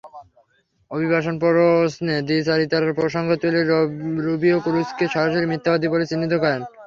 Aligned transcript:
অভিবাসন 0.91 1.35
প্রশ্নে 1.43 2.15
দ্বিচারিতার 2.27 2.83
প্রসঙ্গ 2.99 3.29
তুলে 3.41 3.61
রুবিও 4.25 4.57
ক্রুজকে 4.65 5.05
সরাসরি 5.07 5.45
মিথ্যাবাদী 5.49 5.87
বলে 5.89 6.05
চিহ্নিত 6.09 6.33
করেন। 6.43 6.61